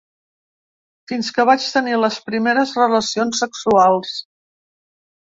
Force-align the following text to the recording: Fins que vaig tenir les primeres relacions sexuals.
Fins 1.09 1.27
que 1.35 1.43
vaig 1.49 1.67
tenir 1.73 1.99
les 2.03 2.17
primeres 2.29 2.73
relacions 2.81 3.43
sexuals. 3.43 4.15